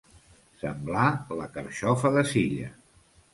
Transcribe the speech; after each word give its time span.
Semblar 0.61 1.03
la 1.41 1.45
carxofa 1.59 2.13
de 2.17 2.25
Silla. 2.31 2.73